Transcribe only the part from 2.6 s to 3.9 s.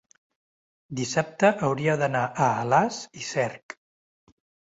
Alàs i Cerc.